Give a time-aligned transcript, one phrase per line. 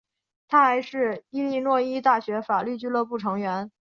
[0.47, 3.69] 他还是伊利诺伊大学法律俱乐部成员。